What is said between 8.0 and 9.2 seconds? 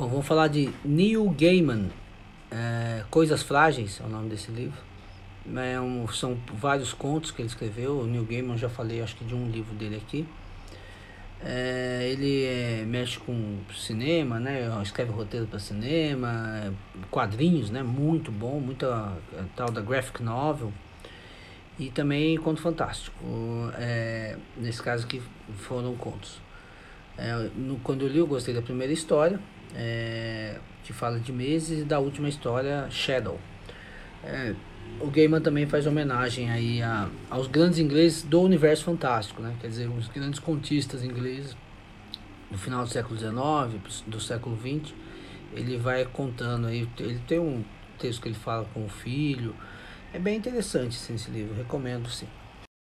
Neil Gaiman já falei, acho